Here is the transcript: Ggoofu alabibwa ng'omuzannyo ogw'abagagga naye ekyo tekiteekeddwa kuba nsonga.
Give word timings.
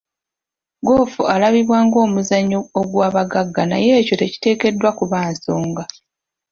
Ggoofu 0.81 1.21
alabibwa 1.33 1.77
ng'omuzannyo 1.85 2.59
ogw'abagagga 2.79 3.63
naye 3.71 3.89
ekyo 4.01 4.15
tekiteekeddwa 4.21 4.89
kuba 4.99 5.17
nsonga. 5.31 5.83